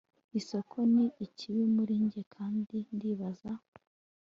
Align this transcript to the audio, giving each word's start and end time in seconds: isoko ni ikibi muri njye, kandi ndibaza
isoko 0.39 0.77
ni 0.93 1.05
ikibi 1.25 1.63
muri 1.75 1.93
njye, 2.03 2.21
kandi 2.35 2.77
ndibaza 2.95 3.51